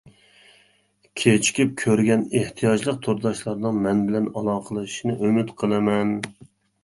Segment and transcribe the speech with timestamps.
[1.23, 6.15] كېچىكىپ كۆرگەن ئېھتىياجلىق تورداشلارنىڭ مەن بىلەن ئالاقىلىشىشىنى ئۈمىد قىلىمەن!